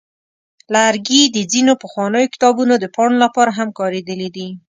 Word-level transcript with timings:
لرګي 0.73 1.21
د 1.35 1.37
ځینو 1.51 1.73
پخوانیو 1.81 2.31
کتابونو 2.33 2.73
د 2.79 2.85
پاڼو 2.95 3.15
لپاره 3.23 3.51
هم 3.57 3.69
کارېدلي 3.79 4.29
دي. 4.35 4.47